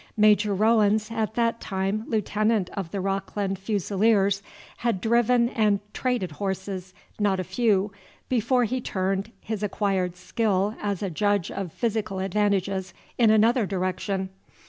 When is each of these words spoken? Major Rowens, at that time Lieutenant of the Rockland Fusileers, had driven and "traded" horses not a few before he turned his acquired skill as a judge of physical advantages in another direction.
Major 0.17 0.55
Rowens, 0.55 1.11
at 1.11 1.35
that 1.35 1.61
time 1.61 2.05
Lieutenant 2.07 2.71
of 2.71 2.89
the 2.89 2.99
Rockland 2.99 3.59
Fusileers, 3.59 4.41
had 4.77 4.99
driven 4.99 5.47
and 5.49 5.79
"traded" 5.93 6.31
horses 6.31 6.95
not 7.19 7.39
a 7.39 7.43
few 7.43 7.91
before 8.27 8.63
he 8.63 8.81
turned 8.81 9.31
his 9.41 9.61
acquired 9.61 10.15
skill 10.15 10.73
as 10.81 11.03
a 11.03 11.11
judge 11.11 11.51
of 11.51 11.71
physical 11.71 12.17
advantages 12.17 12.95
in 13.19 13.29
another 13.29 13.67
direction. 13.67 14.29